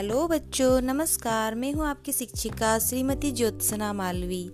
Hello 0.00 0.28
बच्चों, 0.28 0.80
नमस्कार। 0.80 1.54
मैं 1.54 1.72
हूँ 1.72 1.86
आपकी 1.86 2.12
शिक्षिका 2.12 2.78
श्रीमती 2.78 3.32
ज्योत्सना 3.32 3.92
मालवी, 3.92 4.50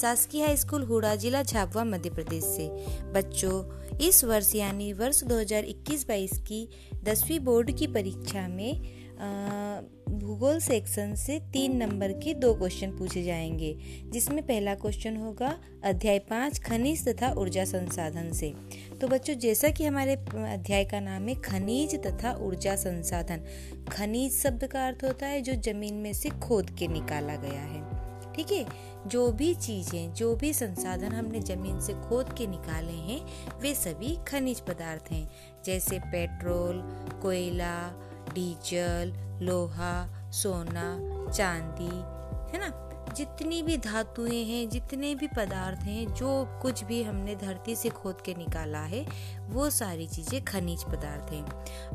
शासकीय 0.00 0.44
हाई 0.44 0.56
स्कूल 0.56 0.82
हुड़ा 0.82 1.14
जिला 1.16 1.42
झाबुआ, 1.42 1.84
मध्य 1.84 2.10
प्रदेश 2.10 2.44
से। 2.44 2.68
बच्चों, 3.12 3.62
इस 3.98 4.24
वर्ष 4.24 4.54
यानी 4.54 4.92
वर्ष 4.92 5.24
2021-22 5.24 6.38
की 6.38 6.68
दसवीं 7.04 7.40
बोर्ड 7.40 7.78
की 7.78 7.86
परीक्षा 7.86 8.48
में 8.48 8.97
भूगोल 9.18 10.58
सेक्शन 10.60 11.14
से 11.14 11.38
तीन 11.52 11.76
नंबर 11.76 12.12
के 12.12 12.34
दो 12.34 12.54
क्वेश्चन 12.54 12.90
पूछे 12.90 13.22
जाएँगे, 13.22 13.78
जिसमें 14.10 14.46
पहला 14.46 14.74
क्वेश्चन 14.74 15.16
होगा 15.16 15.58
अध्याय 15.84 16.18
पाँच, 16.18 16.58
खनिज 16.58 17.08
तथा 17.08 17.32
ऊर्जा 17.32 17.64
संसाधन 17.64 18.32
से। 18.32 18.54
तो 19.00 19.08
बच्चों, 19.08 19.34
जैसा 19.34 19.68
कि 19.68 19.84
हमारे 19.84 20.14
अध्याय 20.52 20.84
का 20.84 21.00
नाम 21.00 21.28
है 21.28 21.34
खनिज 21.34 21.94
तथा 22.06 22.32
ऊर्जा 22.32 22.76
संसाधन, 22.76 23.44
खनिज 23.90 24.32
शब्द 24.42 24.66
का 24.66 24.86
अर्थ 24.86 25.04
होता 25.04 25.26
है 25.26 25.40
जो 25.40 25.52
ज़मीन 25.52 25.94
में 25.94 26.12
से 26.12 26.28
खोद 26.28 26.70
के 26.70 26.88
निकाला 26.88 27.36
गया 27.36 27.60
है। 27.60 27.86
ठीक 28.34 28.52
है? 28.52 28.64
जो 29.06 29.32
भी 29.32 29.54
चीज़ें, 29.54 30.12
जो 30.14 30.36
भी 30.36 30.52
संसाधन 30.52 31.12
हमने 31.12 31.40
ज़मीन 31.40 31.80
से 31.80 31.92
खोद 31.92 32.32
के 32.32 32.46
निकाले 32.46 32.92
हैं, 32.92 33.20
वे 33.60 33.74
सभी 33.74 34.16
खनिज 34.28 34.60
पदार्थ 34.60 35.12
हैं, 35.12 35.30
जैसे 35.64 35.98
पेट्रोल, 35.98 36.80
कोयला 37.22 38.04
डीजल 38.38 39.12
लोहा, 39.44 40.30
सोना, 40.32 40.98
चांदी, 41.32 42.18
है 42.52 42.70
ना? 42.70 42.84
जितनी 43.16 43.62
भी 43.62 43.76
धातुएँ 43.76 44.44
हैं, 44.44 44.70
जितने 44.70 45.14
भी 45.14 45.26
पदार्थ 45.26 45.78
हैं, 45.78 46.14
जो 46.14 46.58
कुछ 46.62 46.84
भी 46.84 47.02
हमने 47.02 47.36
धरती 47.36 47.76
से 47.76 47.88
खोद 47.88 48.20
के 48.20 48.34
निकाला 48.34 48.78
है, 48.78 49.06
वो 49.48 49.70
सारी 49.70 50.06
चीज़ें 50.06 50.44
खनिज 50.44 50.84
पदार्थ 50.84 51.32
हैं। 51.32 51.46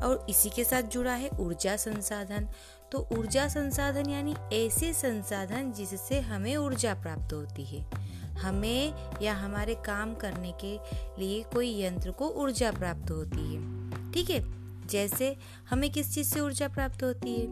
और 0.02 0.26
इसी 0.30 0.50
के 0.50 0.64
साथ 0.64 0.82
जुड़ा 0.82 1.14
है 1.14 1.30
ऊर्जा 1.40 1.76
संसाधन। 1.76 2.48
तो 2.92 3.08
ऊर्जा 3.18 3.48
संसाधन 3.48 4.10
यानी 4.10 4.36
ऐसे 4.54 4.94
संसाधन 4.94 5.72
जिससे 5.72 6.20
हमें 6.20 6.58
ऊर्जा 6.58 6.94
प्राप्त 6.94 7.34
होती 7.34 7.66
है। 7.66 7.86
हमें 8.34 8.94
या 9.22 9.34
हमारे 9.34 9.76
काम 9.76 10.16
करने 10.16 10.52
के 10.52 10.80
लिए 11.20 11.44
कोई 11.44 11.84
यंत्र 11.84 12.12
को 12.12 12.30
ऊर्जा 12.30 12.72
प्राप्त 12.72 13.12
होती 13.12 13.56
है। 13.56 13.90
ठीक 14.12 14.30
है? 14.30 14.63
जैसे 14.90 15.36
हमें 15.70 15.92
किस 15.92 16.14
चीज़ 16.14 16.28
से 16.28 16.40
ऊर्जा 16.40 16.68
प्राप्त 16.68 17.04
होती 17.04 17.36
है? 17.36 17.50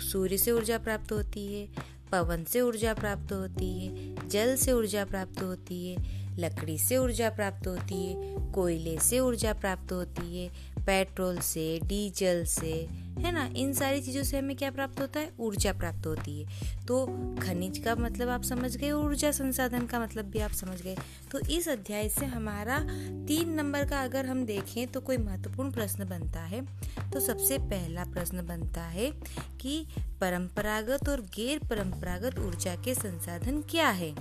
सूर्य 0.00 0.38
से 0.38 0.50
ऊर्जा 0.50 0.78
प्राप्त 0.78 1.12
होती 1.12 1.54
है, 1.54 1.68
पवन 2.12 2.44
से 2.44 2.60
ऊर्जा 2.60 2.94
प्राप्त 2.94 3.32
होती 3.32 3.86
है, 3.86 4.14
जल 4.28 4.56
से 4.56 4.72
ऊर्जा 4.72 5.04
प्राप्त 5.04 5.42
होती 5.42 5.88
है, 5.88 5.96
लकड़ी 6.38 6.78
से 6.78 6.98
ऊर्जा 6.98 7.30
प्राप्त 7.30 7.66
होती 7.66 8.06
है, 8.06 8.14
कोयले 8.52 8.98
से 8.98 9.20
ऊर्जा 9.20 9.52
प्राप्त 9.52 9.92
होती 9.92 10.44
है 10.44 10.77
पेट्रोल 10.88 11.38
से, 11.38 11.80
डीजल 11.84 12.44
से, 12.44 12.88
है 13.18 13.32
ना? 13.32 13.50
इन 13.56 13.72
सारी 13.72 14.02
चीज़ों 14.02 14.22
से 14.22 14.38
हमें 14.38 14.56
क्या 14.56 14.70
प्राप्त 14.70 15.00
होता 15.00 15.20
है? 15.20 15.32
ऊर्जा 15.40 15.72
प्राप्त 15.72 16.06
होती 16.06 16.42
है। 16.42 16.48
तो 16.86 17.06
खनिज 17.42 17.78
का 17.78 17.94
मतलब 17.94 18.28
आप 18.28 18.42
समझ 18.42 18.76
गए, 18.76 18.90
ऊर्जा 18.92 19.30
संसाधन 19.30 19.86
का 19.86 20.00
मतलब 20.00 20.24
भी 20.24 20.38
आप 20.38 20.50
समझ 20.50 20.82
गए। 20.82 20.96
तो 21.30 21.38
इस 21.38 21.68
अध्याय 21.68 22.08
से 22.08 22.26
हमारा 22.26 22.78
तीन 23.26 23.50
नंबर 23.50 23.84
का 23.84 24.02
अगर 24.02 24.26
हम 24.26 24.44
देखें 24.44 24.86
तो 24.86 25.00
कोई 25.00 25.16
महत्वपूर्ण 25.16 25.70
प्रश्न 25.70 26.04
बनता 26.04 26.40
है। 26.40 26.66
तो 27.10 27.20
सबसे 27.20 27.58
पहला 27.58 28.04
प्रश्न 28.04 28.46
बनता 28.46 28.82
है 28.82 29.12
कि 29.60 29.86
परंपरागत 30.20 31.08
और 31.08 31.20
गैर 31.20 31.58
परंपरागत 31.58 32.38
ऊर्जा 32.38 32.76
के 32.76 32.94
संसाधन 32.94 33.60
क्या 33.60 33.88
है? 33.88 34.14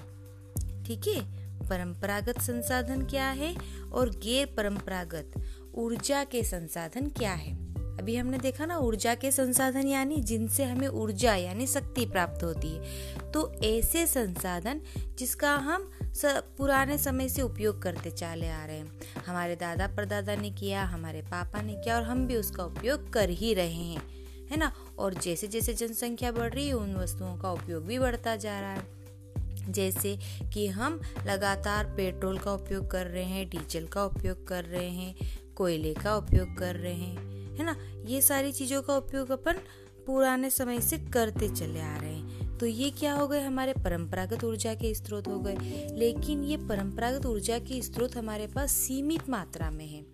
ठीक 0.85 1.07
है? 1.07 1.47
परंपरागत 1.67 2.41
संसाधन 2.41 3.05
क्या 3.05 3.29
है 3.29 3.55
और 3.93 4.09
गैर 4.09 4.53
परंपरागत? 4.57 5.31
ऊर्जा 5.77 6.23
के 6.23 6.43
संसाधन 6.43 7.07
क्या 7.07 7.33
है? 7.33 7.53
अभी 7.97 8.15
हमने 8.15 8.37
देखा 8.37 8.65
ना, 8.65 8.77
ऊर्जा 8.77 9.15
के 9.15 9.31
संसाधन 9.31 9.87
यानी 9.87 10.15
जिनसे 10.15 10.63
हमें 10.63 10.87
ऊर्जा 10.87 11.35
यानी 11.35 11.67
शक्ति 11.67 12.05
प्राप्त 12.05 12.43
होती 12.43 12.67
है। 12.67 12.83
तो 13.31 13.53
ऐसे 13.53 14.07
संसाधन 14.07 14.81
जिसका 15.17 15.55
हम 15.55 15.91
पुराने 16.25 16.97
समय 16.97 17.29
से 17.29 17.41
उपयोग 17.41 17.81
करते 17.81 18.11
चले 18.11 18.49
आ 18.49 18.65
रहे 18.65 18.77
हैं। 18.77 18.99
हमारे 19.27 19.55
दादा 19.55 19.87
परदादा 19.87 20.35
ने 20.35 20.49
किया, 20.49 20.83
हमारे 20.83 21.21
पापा 21.21 21.61
ने 21.61 21.73
किया 21.73 21.95
और 21.95 22.03
हम 22.03 22.27
भी 22.27 22.35
उसका 22.35 22.63
उपयोग 22.63 23.13
कर 23.13 23.29
ही 23.29 23.53
रहे 23.53 23.83
हैं। 23.83 24.01
है 24.51 24.57
ना? 24.57 24.73
और 24.99 25.13
जैसे 25.13 25.47
जैसे 25.47 25.73
जनसंख्या 25.73 26.31
बढ़ 26.31 26.53
रही 26.53 26.67
है, 26.67 26.73
उन 26.73 26.95
वस्तुओं 26.95 27.37
का 27.37 27.51
उपयोग 27.51 27.85
भी 27.85 27.99
बढ़ता 27.99 28.35
जा 28.35 28.59
रहा 28.59 28.73
है। 28.73 28.97
जैसे 29.67 30.19
कि 30.53 30.67
हम 30.67 31.01
लगातार 31.25 31.85
पेट्रोल 31.85 32.37
का 32.37 32.53
उपयोग 32.53 32.91
कर 32.91 33.05
रहे 33.05 33.23
हैं, 33.23 33.49
डीजल 33.49 33.87
का 33.87 34.05
उपयोग 34.05 34.47
कर 34.47 34.63
रहे 34.63 34.89
हैं 34.89 35.36
कोयले 35.57 35.93
का 35.93 36.15
उपयोग 36.15 36.57
कर 36.57 36.75
रहे 36.75 36.93
हैं, 36.93 37.17
है 37.55 37.65
ना? 37.65 37.75
ये 38.05 38.21
सारी 38.21 38.51
चीज़ों 38.51 38.81
का 38.81 38.97
उपयोग 38.97 39.31
अपन 39.31 39.53
पुराने 40.05 40.49
समय 40.49 40.81
से 40.81 40.97
करते 40.97 41.49
चले 41.49 41.81
आ 41.81 41.97
रहे 41.97 42.13
हैं। 42.13 42.57
तो 42.57 42.65
ये 42.65 42.89
क्या 42.89 43.13
हो 43.13 43.27
गए? 43.27 43.41
हमारे 43.41 43.73
परंपरागत 43.73 44.43
ऊर्जा 44.43 44.73
के 44.73 44.93
स्रोत 44.93 45.27
हो 45.27 45.39
गए। 45.39 45.87
लेकिन 45.91 46.43
ये 46.43 46.57
परंपरागत 46.57 47.25
ऊर्जा 47.25 47.59
के 47.59 47.81
स्रोत 47.81 48.15
हमारे 48.15 48.47
पास 48.47 48.71
सीमित 48.71 49.29
मात्रा 49.29 49.71
में 49.71 49.87
है। 49.87 50.05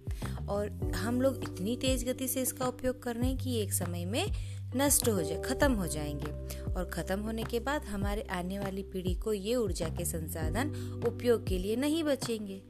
और 0.48 0.92
हम 0.96 1.22
लोग 1.22 1.36
इतनी 1.36 1.76
तेज 1.76 2.10
गति 2.10 2.28
से 2.28 2.42
इसका 2.42 2.66
उपयोग 2.66 3.04
कर 3.04 3.16
रहे 3.16 3.30
हैं 3.30 3.38
कि 3.38 3.62
एक 3.62 3.74
समय 3.74 4.06
में 4.06 4.32
नष्ट 4.76 5.10
हो 5.10 5.22
जाए 5.22 5.42
खत्म 5.42 5.74
हो 5.74 5.88
जाएँगे। 5.88 6.32
और 6.74 6.86
खत्म 6.86 7.20
होने 7.20 7.44
के 7.44 7.60
बाद 7.60 7.84
हमारे 7.84 8.22
आने 8.22 8.60
वाली 8.60 8.84
पीढ़ी 8.84 9.16
को 9.16 9.34
ये 9.34 9.56
ऊर्जा 9.56 9.90
के 9.90 10.06
संसाधन 10.06 10.70
उपयोग 11.08 11.48
के 11.48 11.58
लिए 11.58 11.76
नहीं 11.76 12.04
बचेंगे। 12.04 12.62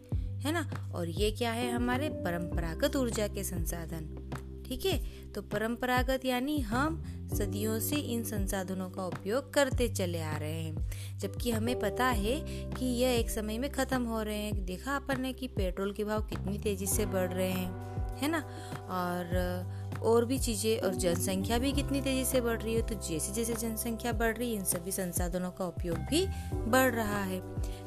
है 0.44 0.52
ना? 0.52 0.92
और 0.96 1.10
ये 1.10 1.32
क्या 1.32 1.52
है 1.52 1.72
हमारे 1.72 2.10
परंपरागत 2.10 2.96
ऊर्जा 2.96 3.28
के 3.28 3.44
संसाधन, 3.44 4.30
ठीक 4.68 4.86
है? 4.86 5.04
तो 5.32 5.42
परंपरागत 5.42 6.26
यानी 6.26 6.60
हम 6.60 7.04
सदियों 7.34 7.80
से 7.80 7.96
इन 7.96 8.24
संसाधनों 8.24 8.90
का 8.90 9.06
उपयोग 9.06 9.54
करते 9.54 9.88
चले 9.88 10.22
आ 10.22 10.38
रहे 10.38 10.62
हैं। 10.62 11.20
जबकि 11.20 11.52
हमें 11.52 11.80
पता 11.80 12.06
है 12.06 12.40
कि 12.72 12.86
यह 12.86 13.10
एक 13.10 13.30
समय 13.30 13.58
में 13.58 13.72
खत्म 13.72 14.04
हो 14.04 14.22
रहे 14.22 14.38
हैं। 14.38 14.66
देखा 14.66 14.96
अपन 14.96 15.22
ने 15.22 15.34
कि 15.34 15.48
पेट्रोल 15.48 15.94
के 15.94 16.04
भाव 16.04 16.22
कितनी 16.22 16.58
तेज़ी 16.58 16.86
से 16.86 17.06
बढ़ 17.06 17.32
रहे 17.32 17.52
हैं। 17.52 18.03
है 18.18 18.32
ना? 18.32 18.44
और 18.92 19.82
और 20.04 20.26
भी 20.26 20.38
चीज़ें 20.40 20.80
और 20.80 20.96
जनसंख्या 20.96 21.58
भी 21.58 21.72
कितनी 21.72 22.02
तेज़ी 22.02 22.24
से 22.26 22.40
बढ़ 22.42 22.62
रही 22.62 22.74
है 22.76 22.82
तो 22.82 22.96
जैसे 23.02 23.34
जैसे 23.34 23.54
जनसंख्या 23.58 24.12
बढ़ 24.14 24.36
रही 24.38 24.50
है, 24.52 24.58
इन 24.58 24.64
सभी 24.66 24.92
संसाधनों 24.92 25.52
का 25.52 25.66
उपयोग 25.66 25.98
भी 26.10 26.26
बढ़ 26.68 26.92
रहा 26.94 27.22
है। 27.22 27.40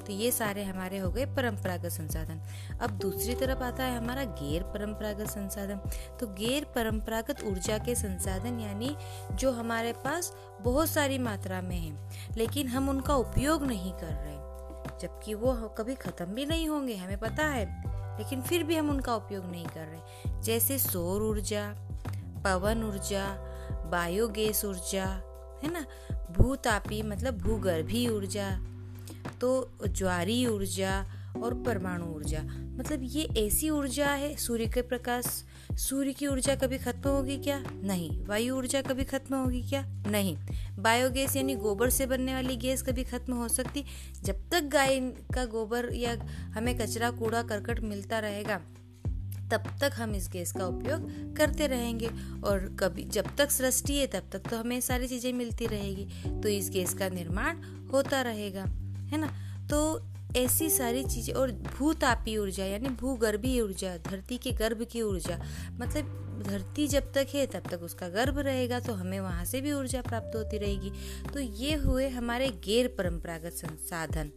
तो 0.04 0.12
ये 0.12 0.30
सारे 0.30 0.62
हमारे 0.64 0.98
हो 0.98 1.10
गए 1.10 1.24
परंपरागत 1.36 1.90
संसाधन। 1.90 2.40
अब 2.80 2.90
दूसरी 2.98 3.34
तरफ़ 3.34 3.62
आता 3.62 3.84
है 3.84 3.96
हमारा 3.96 4.24
गैर 4.40 4.62
परंपरागत 4.74 5.28
संसाधन। 5.28 5.80
तो 6.20 6.26
गैर 6.34 6.64
परंपरागत 6.74 7.42
ऊर्जा 7.44 7.78
के 7.78 7.94
संसाधन 7.94 8.60
यानी 8.60 8.94
जो 9.32 9.52
हमारे 9.52 9.92
पास 10.04 10.32
बहुत 10.60 10.88
सारी 10.88 11.18
मात्रा 11.20 11.60
में 11.62 11.76
है, 11.76 11.92
लेकिन 12.36 12.68
हम 12.68 12.88
उनका 12.88 13.14
उपयोग 13.16 13.64
नहीं 13.64 13.92
कर 13.94 14.12
रहे, 14.14 14.34
जबकि 15.00 15.34
वो 15.34 15.52
कभी 15.78 15.94
खत्म 15.96 16.26
भी 16.26 16.46
नहीं 16.46 16.68
होंगे, 16.68 16.96
हमें 16.96 17.18
पता 17.18 17.46
है। 17.46 17.94
लेकिन 18.18 18.42
फिर 18.42 18.62
भी 18.62 18.76
हम 18.76 18.90
उनका 18.90 19.14
उपयोग 19.14 19.44
नहीं 19.44 19.66
कर 19.66 19.86
रहे। 19.86 20.42
जैसे 20.42 20.78
सौर 20.78 21.22
ऊर्जा, 21.22 21.74
पवन 22.44 22.84
ऊर्जा, 22.84 23.26
बायोगैस 23.90 24.64
ऊर्जा, 24.64 25.04
है 25.64 25.72
ना? 25.72 25.86
भूतापी 26.32 27.02
मतलब 27.02 27.38
भूगर्भी 27.38 28.08
ऊर्जा 28.08 28.60
तो 29.40 29.70
ज्वारी 29.86 30.46
ऊर्जा 30.46 31.04
और 31.42 31.62
परमाणु 31.62 32.04
ऊर्जा। 32.04 32.42
मतलब 32.78 33.00
ये 33.02 33.28
ऐसी 33.36 33.70
ऊर्जा 33.70 34.06
है, 34.06 34.36
सूर्य 34.36 34.66
के 34.66 34.82
प्रकाश, 34.82 35.44
सूर्य 35.72 36.12
की 36.12 36.26
ऊर्जा 36.26 36.54
कभी 36.54 36.78
खत्म 36.78 37.10
होगी 37.10 37.36
क्या? 37.36 37.64
नहीं। 37.82 38.24
वायु 38.24 38.56
ऊर्जा 38.56 38.82
कभी 38.82 39.04
खत्म 39.04 39.36
होगी 39.36 39.62
क्या? 39.62 39.82
नहीं। 39.86 40.36
बायोगैस 40.78 41.36
यानी 41.36 41.54
गोबर 41.54 41.90
से 41.90 42.06
बनने 42.06 42.34
वाली 42.34 42.56
गैस 42.56 42.82
कभी 42.82 43.04
खत्म 43.04 43.32
हो 43.32 43.48
सकती। 43.48 43.84
जब 44.22 44.48
तक 44.50 44.60
गाय 44.60 45.00
का 45.34 45.44
गोबर 45.44 45.94
या 45.94 46.16
हमें 46.54 46.78
कचरा, 46.78 47.10
कूड़ा, 47.10 47.42
करकट 47.42 47.80
मिलता 47.80 48.18
रहेगा, 48.18 48.60
तब 49.50 49.62
तक 49.80 49.90
हम 49.94 50.14
इस 50.14 50.28
गैस 50.32 50.52
का 50.52 50.66
उपयोग 50.66 51.34
करते 51.36 51.66
रहेंगे। 51.66 52.10
और 52.44 52.76
कभी, 52.80 53.04
जब 53.04 53.36
तक 53.38 53.50
सृष्टि 53.50 53.96
है, 53.96 54.06
तब 54.06 54.22
तक 54.32 54.38
तो 54.38 54.56
हमें 54.56 54.80
सारी 54.80 55.08
चीज़ें 55.08 55.32
मिलती 55.32 55.66
रहेगी। 55.66 56.08
तो 56.42 56.48
इस 56.48 56.70
गैस 56.70 56.94
का 56.94 57.08
निर्माण 57.08 57.56
होता 57.92 58.22
रहेगा। 58.22 58.64
है 59.06 59.18
ना? 59.18 59.26
तो 59.70 60.02
ऐसी 60.36 60.68
सारी 60.70 61.02
चीज़ें 61.04 61.34
और 61.34 61.52
भूतापी 61.52 62.36
ऊर्जा, 62.36 62.64
यानी 62.64 62.88
भूगर्भी 62.88 63.60
ऊर्जा, 63.60 63.96
धरती 63.96 64.38
के 64.38 64.52
गर्भ 64.52 64.86
की 64.92 65.02
ऊर्जा। 65.02 65.38
मतलब 65.72 66.42
धरती 66.46 66.86
जब 66.88 67.12
तक 67.12 67.26
है, 67.34 67.46
तब 67.46 67.68
तक 67.70 67.82
उसका 67.82 68.08
गर्भ 68.08 68.38
रहेगा 68.38 68.80
तो 68.80 68.92
हमें 68.92 69.20
वहाँ 69.20 69.44
से 69.44 69.60
भी 69.60 69.72
ऊर्जा 69.72 70.02
प्राप्त 70.02 70.36
होती 70.36 70.58
रहेगी। 70.58 70.92
तो 71.32 71.40
ये 71.40 71.74
हुए 71.74 72.08
हमारे 72.08 72.48
गैर 72.64 72.94
परंपरागत 72.98 73.52
संसाधन। 73.52 74.30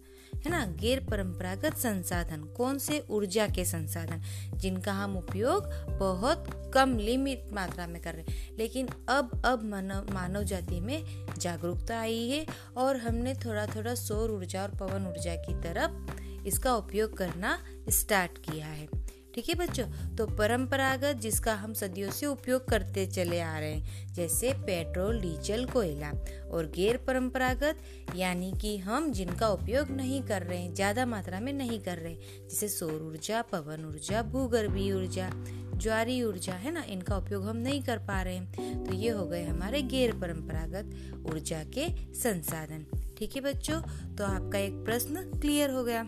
है 0.45 0.49
ना? 0.49 0.65
गैर 0.65 0.99
परंपरागत 0.99 1.77
संसाधन, 1.77 2.43
कौन 2.43 2.77
से 2.77 3.05
ऊर्जा 3.09 3.47
के 3.47 3.65
संसाधन, 3.65 4.21
जिनका 4.57 4.93
हम 4.93 5.17
उपयोग 5.17 5.69
बहुत 5.99 6.71
कम 6.73 6.97
लिमिट 6.97 7.45
मात्रा 7.53 7.87
में 7.87 8.01
कर 8.01 8.13
रहे 8.13 8.25
हैं। 8.29 8.57
लेकिन 8.57 8.87
अब 9.09 9.41
अब 9.45 9.63
मानव 9.63 10.07
मानव 10.13 10.43
जाति 10.43 10.79
में 10.79 11.25
जागरूकता 11.37 11.99
आई 11.99 12.29
है 12.29 12.45
और 12.77 12.97
हमने 12.97 13.33
थोड़ा 13.33 13.65
थोड़ा 13.65 13.95
सौर 13.95 14.31
ऊर्जा 14.31 14.63
और 14.63 14.69
पवन 14.69 15.07
ऊर्जा 15.07 15.35
की 15.35 15.53
तरफ़ 15.53 16.19
इसका 16.47 16.75
उपयोग 16.75 17.17
करना 17.17 17.59
स्टार्ट 17.89 18.37
किया 18.37 18.65
है। 18.65 18.98
ठीक 19.35 19.49
है 19.49 19.55
बच्चों? 19.55 20.15
तो 20.15 20.27
परंपरागत 20.27 21.13
जिसका 21.13 21.53
हम 21.53 21.73
सदियों 21.73 22.11
से 22.11 22.25
उपयोग 22.25 22.67
करते 22.67 23.05
चले 23.05 23.39
आ 23.39 23.59
रहे 23.59 23.73
हैं, 23.73 24.13
जैसे 24.13 24.53
पेट्रोल, 24.53 25.19
डीजल, 25.21 25.65
कोयला। 25.65 26.09
और 26.51 26.71
गैर 26.75 26.97
परंपरागत, 26.97 27.77
यानी 28.15 28.53
कि 28.61 28.77
हम 28.77 29.11
जिनका 29.11 29.47
उपयोग 29.47 29.91
नहीं 29.91 30.21
कर 30.21 30.43
रहे 30.43 30.57
हैं, 30.57 30.73
ज़्यादा 30.73 31.05
मात्रा 31.05 31.39
में 31.39 31.53
नहीं 31.53 31.79
कर 31.79 31.97
रहे, 31.97 32.15
जैसे 32.15 32.67
सौर 32.67 33.01
ऊर्जा, 33.01 33.41
पवन 33.41 33.85
ऊर्जा 33.85 34.21
भूगर्भीय 34.21 34.93
ऊर्जा, 34.93 35.31
ज्वारी 35.75 36.23
ऊर्जा, 36.23 36.53
है 36.53 36.71
ना? 36.71 36.83
इनका 36.83 37.17
उपयोग 37.17 37.45
हम 37.45 37.57
नहीं 37.57 37.83
कर 37.83 37.97
पा 37.97 38.21
रहे 38.21 38.35
हैं। 38.35 38.83
तो 38.83 38.93
ये 38.93 39.09
हो 39.09 39.25
गए 39.25 39.43
हमारे 39.43 39.81
गैर 39.81 40.11
परंपरागत 40.11 41.13
ऊर्जा 41.31 41.63
के 41.63 42.13
संसाधन। 42.13 42.85
ठीक 43.17 43.35
है 43.35 43.41
बच्चों? 43.41 43.81
तो 44.15 44.25
आपका 44.25 44.59
एक 44.59 44.73
प्रश्न 44.73 45.39
क्लियर 45.39 45.69
हो 45.69 45.83
गया। 45.83 46.05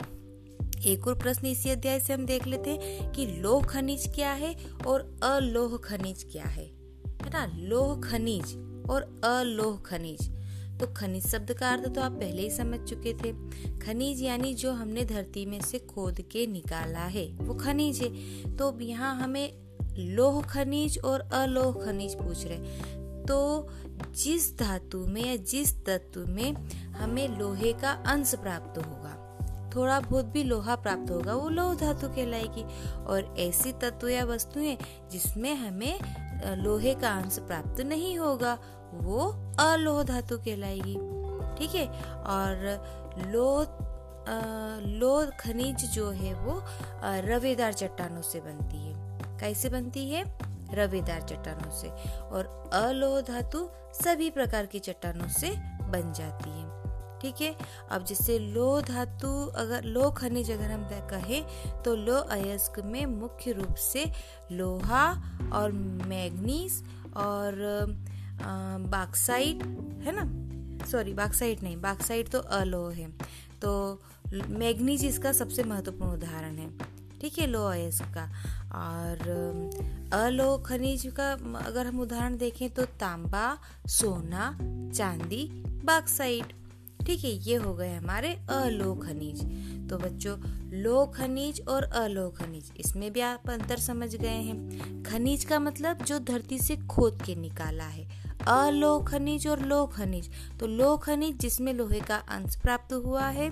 एक 0.87 1.07
और 1.07 1.15
प्रश्न 1.15 1.47
इसी 1.47 1.69
अध्याय 1.69 1.99
से 1.99 2.13
हम 2.13 2.25
देख 2.25 2.45
लेते 2.47 2.69
हैं 2.69 3.11
कि 3.11 3.25
लोह 3.25 3.63
खनिज 3.63 4.07
क्या 4.15 4.31
है 4.33 4.55
और 4.87 5.01
अलोह 5.23 5.77
खनिज 5.77 6.23
क्या 6.31 6.45
है। 6.45 6.65
है 6.65 7.29
ना? 7.29 7.45
लोह 7.55 7.99
खनिज 8.01 8.55
और 8.89 9.01
अलोह 9.25 9.77
खनिज। 9.81 10.29
तो 10.79 10.87
खनिज 10.87 11.27
शब्द 11.27 11.53
का 11.53 11.69
अर्थ 11.69 11.87
तो 11.87 12.01
आप 12.01 12.11
पहले 12.11 12.41
ही 12.41 12.49
समझ 12.49 12.79
चुके 12.89 13.13
थे। 13.13 13.31
खनिज 13.79 14.21
यानी 14.23 14.53
जो 14.53 14.71
हमने 14.71 15.05
धरती 15.05 15.45
में 15.45 15.59
से 15.61 15.79
खोद 15.79 16.21
के 16.21 16.47
निकाला 16.47 17.05
है, 17.07 17.25
वो 17.31 17.53
खनिज 17.53 18.01
है। 18.01 18.55
तो 18.57 18.79
यहाँ 18.81 19.15
हमें 19.15 19.53
लोह 19.97 20.41
खनिज 20.41 20.99
और 20.99 21.19
अलोह 21.19 21.85
खनिज 21.85 22.15
पूछ 22.15 22.45
रहे 22.45 22.99
तो 23.21 23.67
जिस 24.15 24.57
धातु 24.59 24.99
में 25.07 25.23
या 25.25 25.35
जिस 25.35 25.73
तत्व 25.85 26.25
में 26.27 26.53
हमें 26.91 27.27
लोहे 27.39 27.73
का 27.73 27.91
अंश 28.07 28.33
प्राप्त 28.35 28.77
होगा 28.77 29.20
थोड़ा 29.75 29.99
बहुत 29.99 30.25
भी 30.25 30.43
लोहा 30.43 30.75
प्राप्त 30.75 31.11
होगा, 31.11 31.33
वो 31.33 31.49
लोह 31.49 31.73
धातु 31.75 32.07
कहलाएगी। 32.07 32.63
और 33.03 33.35
ऐसी 33.39 33.71
तत्व 33.73 34.09
या 34.09 34.25
वस्तुएँ 34.25 34.77
जिसमें 35.11 35.55
हमें 35.55 35.99
लोहे 36.57 36.93
का 36.95 37.09
अंश 37.11 37.39
प्राप्त 37.39 37.81
नहीं 37.81 38.17
होगा, 38.17 38.57
वो 38.93 39.27
अलोह 39.59 40.03
धातु 40.03 40.37
कहलाएगी। 40.37 40.95
ठीक 41.57 41.75
है? 41.75 41.87
और 42.13 42.53
लोह 43.27 43.87
लोह 44.81 45.25
खनिज 45.25 45.85
जो 45.91 46.09
है 46.09 46.33
वो 46.33 46.61
रवेदार 47.27 47.73
चट्टानों 47.73 48.21
से 48.21 48.39
बनती 48.39 48.77
है। 48.77 48.93
कैसे 49.39 49.69
बनती 49.69 50.09
है? 50.09 50.23
रवेदार 50.73 51.21
चट्टानों 51.21 51.71
से। 51.71 51.89
और 52.21 52.69
अलोह 52.73 53.21
धातु 53.21 53.69
सभी 53.93 54.29
प्रकार 54.29 54.65
की 54.65 54.79
चट्टानों 54.79 55.27
से 55.27 55.49
बन 55.87 56.13
जाती 56.13 56.49
है। 56.49 56.60
ठीक 57.21 57.41
है? 57.41 57.55
अब 57.91 58.05
जैसे 58.05 58.39
लो 58.39 58.81
धातु 58.81 59.45
अगर, 59.55 59.83
लो 59.83 60.09
खनिज 60.11 60.51
अगर 60.51 60.71
हम 60.71 60.87
कहें 61.09 61.45
तो 61.83 61.95
लो 61.95 62.15
अयस्क 62.15 62.79
में 62.85 63.05
मुख्य 63.05 63.51
रूप 63.51 63.75
से 63.75 64.11
लोहा 64.51 65.03
और 65.53 65.71
मैग्नीज 66.07 66.83
और 67.17 67.53
बाक्साइट, 68.89 69.63
है 70.03 70.11
ना? 70.15 70.87
सॉरी, 70.87 71.13
बाक्साइट 71.13 71.63
नहीं, 71.63 71.81
बाक्साइट 71.81 72.29
तो 72.29 72.39
अलो 72.39 72.87
है। 72.89 73.09
तो 73.61 74.01
मैग्नीज 74.47 75.05
इसका 75.05 75.31
सबसे 75.31 75.63
महत्वपूर्ण 75.63 76.11
उदाहरण 76.11 76.57
है। 76.57 76.69
ठीक 77.21 77.39
है, 77.39 77.47
लो 77.47 77.65
अयस्क 77.65 78.03
का। 78.03 78.25
और 78.75 79.17
अलो 80.13 80.57
खनिज 80.57 81.05
का 81.17 81.31
अगर 81.65 81.87
हम 81.87 81.99
उदाहरण 81.99 82.37
देखें 82.37 82.69
तो 82.69 82.85
तांबा, 82.85 83.57
सोना, 83.87 84.57
चांदी, 84.95 85.49
बाक्साइट 85.85 86.53
ठीक 87.01 87.23
है, 87.23 87.31
ये 87.31 87.55
हो 87.55 87.73
गए 87.73 87.93
हमारे 87.93 88.29
अलो 88.49 88.93
खनिज। 88.95 89.41
तो 89.89 89.97
बच्चों 89.97 90.37
लो 90.73 91.05
खनिज 91.15 91.61
और 91.67 91.83
अलो 91.83 92.29
खनिज, 92.29 92.71
इसमें 92.77 93.11
भी 93.13 93.21
आप 93.21 93.49
अंतर 93.49 93.77
समझ 93.79 94.15
गए 94.15 94.27
हैं। 94.27 95.03
खनिज 95.03 95.43
का 95.45 95.59
मतलब 95.59 96.03
जो 96.03 96.19
धरती 96.21 96.59
से 96.59 96.75
खोद 96.87 97.21
के 97.25 97.35
निकाला 97.35 97.83
है। 97.85 98.07
अलो 98.49 98.97
खनिज 98.99 99.47
और 99.47 99.59
लो 99.61 99.85
खनिज 99.87 100.29
तो 100.59 100.67
लो 100.67 100.95
खनिज 100.97 101.37
जिसमें 101.37 101.73
लोहे 101.73 101.99
का 101.99 102.15
अंश 102.29 102.55
प्राप्त 102.55 102.93
हुआ 102.95 103.27
है, 103.27 103.49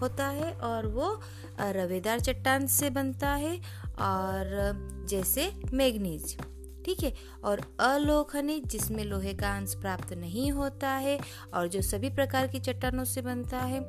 होता 0.00 0.26
है 0.28 0.52
और 0.52 0.86
वो 0.86 1.20
रवेदार 1.60 2.20
चट्टान 2.20 2.66
से 2.68 2.90
बनता 2.90 3.30
है 3.34 3.56
और 4.00 5.06
जैसे 5.10 5.52
मैग्नीज। 5.74 6.36
ठीक 6.84 7.02
है? 7.02 7.12
और 7.44 7.60
अलोह 7.80 8.22
जिसमें 8.60 9.04
लोहे 9.04 9.34
का 9.34 9.56
अंश 9.56 9.74
प्राप्त 9.74 10.12
नहीं 10.12 10.50
होता 10.52 10.90
है 10.90 11.18
और 11.54 11.68
जो 11.68 11.82
सभी 11.82 12.10
प्रकार 12.10 12.46
की 12.46 12.60
चट्टानों 12.60 13.04
से 13.04 13.22
बनता 13.22 13.58
है 13.58 13.80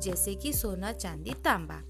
जैसे 0.00 0.34
कि 0.34 0.52
सोना, 0.52 0.92
चांदी, 0.92 1.34
तांबा। 1.44 1.80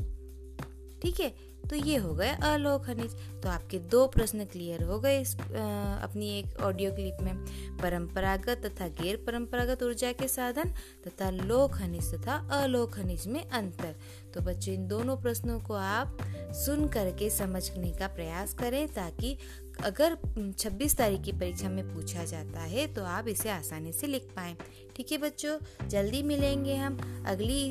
ठीक 1.02 1.20
है? 1.20 1.49
तो 1.70 1.76
ये 1.76 1.96
हो 1.96 2.12
गए 2.14 2.28
अलोह 2.44 2.78
खनिज। 2.78 3.14
तो 3.42 3.48
आपके 3.48 3.78
दो 3.90 4.06
प्रश्न 4.06 4.44
क्लियर 4.44 4.82
हो 4.82 4.98
गए 5.00 5.20
इस 5.20 5.34
अपनी 5.36 6.28
एक 6.38 6.60
ऑडियो 6.60 6.90
क्लिप 6.92 7.20
में। 7.22 7.34
परंपरागत 7.78 8.62
तथा 8.64 8.88
गैर 9.00 9.16
परंपरागत 9.26 9.82
ऊर्जा 9.82 10.12
के 10.12 10.28
साधन 10.28 10.72
तथा 11.06 11.30
लोह 11.30 11.66
खनिज 11.68 12.12
तथा 12.14 12.36
अलोह 12.54 12.86
खनिज 12.90 13.26
में 13.26 13.42
अंतर। 13.42 13.94
तो 14.34 14.40
बच्चों, 14.40 14.74
इन 14.74 14.86
दोनों 14.88 15.16
प्रश्नों 15.16 15.58
को 15.60 15.74
आप 15.74 16.18
सुन 16.56 16.86
करके 16.88 17.30
समझने 17.30 17.90
का 17.90 18.06
प्रयास 18.08 18.54
करें 18.54 18.86
ताकि 18.88 19.36
अगर 19.84 20.16
26 20.58 20.96
तारीख 20.96 21.22
की 21.22 21.32
परीक्षा 21.32 21.68
में 21.68 21.94
पूछा 21.94 22.24
जाता 22.24 22.60
है 22.62 22.86
तो 22.94 23.04
आप 23.04 23.28
इसे 23.28 23.50
आसानी 23.50 23.92
से 23.92 24.06
लिख 24.06 24.28
पाए। 24.36 24.56
ठीक 24.96 25.12
है 25.12 25.18
बच्चों, 25.18 25.56
जल्दी 25.88 26.22
मिलेंगे 26.22 26.76
हम 26.76 26.98
अगली, 27.26 27.62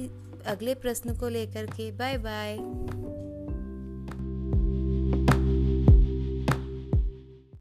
अगले 0.48 0.76
प्रश्न 0.76 1.18
को 1.18 1.30
लेकर 1.30 1.66
के। 1.68 1.92
Bye 1.92 2.18
bye. 2.18 2.58